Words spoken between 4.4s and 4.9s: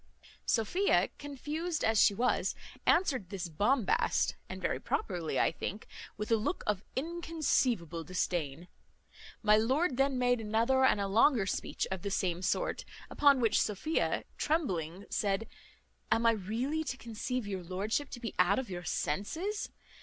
(and very